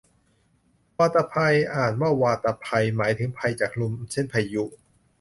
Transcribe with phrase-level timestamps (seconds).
[0.97, 2.65] วาตภัย อ่านว่าวาตะไพ
[2.95, 4.63] หมายถึงภัยจากลม เช่นพายุ